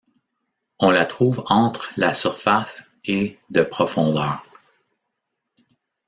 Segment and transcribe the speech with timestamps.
[0.79, 4.43] On la trouve entre la surface et de profondeur.